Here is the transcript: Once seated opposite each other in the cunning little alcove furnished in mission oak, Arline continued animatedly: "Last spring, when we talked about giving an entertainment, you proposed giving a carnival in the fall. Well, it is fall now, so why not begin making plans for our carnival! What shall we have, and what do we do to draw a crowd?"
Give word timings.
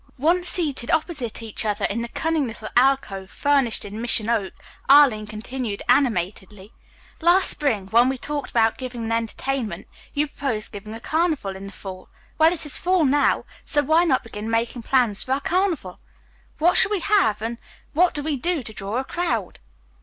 Once 0.17 0.49
seated 0.49 0.89
opposite 0.89 1.43
each 1.43 1.63
other 1.63 1.85
in 1.85 2.01
the 2.01 2.07
cunning 2.07 2.47
little 2.47 2.69
alcove 2.75 3.29
furnished 3.29 3.85
in 3.85 4.01
mission 4.01 4.29
oak, 4.31 4.55
Arline 4.89 5.27
continued 5.27 5.83
animatedly: 5.87 6.73
"Last 7.21 7.51
spring, 7.51 7.85
when 7.89 8.09
we 8.09 8.17
talked 8.17 8.49
about 8.49 8.79
giving 8.79 9.03
an 9.03 9.11
entertainment, 9.11 9.87
you 10.15 10.25
proposed 10.27 10.71
giving 10.71 10.95
a 10.95 10.99
carnival 10.99 11.55
in 11.55 11.67
the 11.67 11.71
fall. 11.71 12.09
Well, 12.39 12.51
it 12.51 12.65
is 12.65 12.79
fall 12.79 13.05
now, 13.05 13.45
so 13.63 13.83
why 13.83 14.03
not 14.05 14.23
begin 14.23 14.49
making 14.49 14.81
plans 14.81 15.21
for 15.21 15.33
our 15.33 15.39
carnival! 15.41 15.99
What 16.57 16.77
shall 16.77 16.89
we 16.89 17.01
have, 17.01 17.39
and 17.43 17.59
what 17.93 18.15
do 18.15 18.23
we 18.23 18.37
do 18.37 18.63
to 18.63 18.73
draw 18.73 18.97
a 18.97 19.03
crowd?" 19.03 19.59